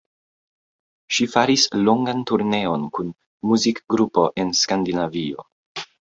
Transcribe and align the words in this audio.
Ŝi 1.17 1.25
faris 1.33 1.65
longan 1.89 2.23
turneon 2.31 2.87
kun 2.95 3.11
muzikgrupo 3.51 4.23
en 4.45 4.55
Skandinavio. 4.61 5.47